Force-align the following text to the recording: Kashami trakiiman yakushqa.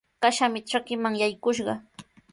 Kashami 0.25 0.59
trakiiman 0.71 1.15
yakushqa. 1.21 1.73